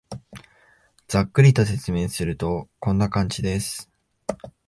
[1.07, 3.91] ざっくりと説明すると、こんな感じです